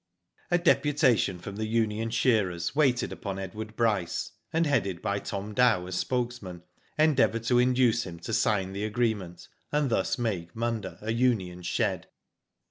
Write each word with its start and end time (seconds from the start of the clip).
A 0.49 0.57
DEPUTATION 0.57 1.37
from 1.37 1.57
the 1.57 1.67
union 1.67 2.09
shearers 2.09 2.75
waited 2.75 3.11
upon 3.11 3.37
Edward 3.37 3.75
Bryce, 3.75 4.31
and 4.51 4.65
headed 4.65 4.99
by 4.99 5.19
Tom 5.19 5.53
Dow 5.53 5.85
as 5.85 5.93
spokesman, 5.93 6.63
endeavoured 6.97 7.43
to 7.43 7.59
induce 7.59 8.03
him 8.07 8.17
to 8.21 8.33
sign 8.33 8.73
the 8.73 8.83
agreement, 8.83 9.47
and 9.71 9.91
thus 9.91 10.17
make 10.17 10.55
Munda 10.55 10.97
a 11.03 11.13
union 11.13 11.61
shed. 11.61 12.07